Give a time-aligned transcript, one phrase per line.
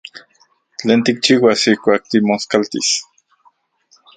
[0.79, 2.89] ¿Tlen tikchiuas ijkuak timoskaltis?